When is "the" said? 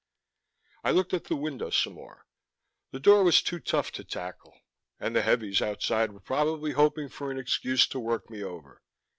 1.25-1.35, 2.89-2.99, 5.15-5.21